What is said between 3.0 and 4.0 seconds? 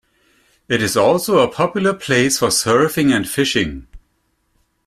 and fishing.